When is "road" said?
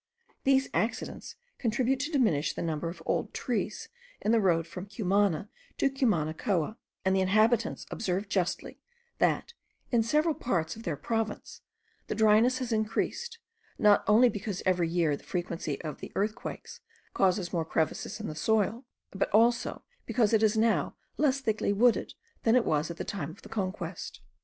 4.41-4.65